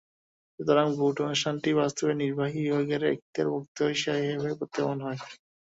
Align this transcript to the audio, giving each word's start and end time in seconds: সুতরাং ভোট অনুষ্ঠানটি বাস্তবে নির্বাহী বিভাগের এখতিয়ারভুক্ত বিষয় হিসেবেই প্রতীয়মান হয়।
সুতরাং 0.53 0.87
ভোট 0.95 1.15
অনুষ্ঠানটি 1.21 1.69
বাস্তবে 1.79 2.13
নির্বাহী 2.15 2.59
বিভাগের 2.65 3.01
এখতিয়ারভুক্ত 3.07 3.77
বিষয় 3.89 4.19
হিসেবেই 4.23 4.57
প্রতীয়মান 4.59 4.99
হয়। 5.05 5.19